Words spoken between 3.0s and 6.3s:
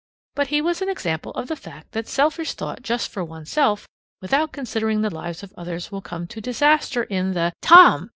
for oneself, without considering the lives of others, will come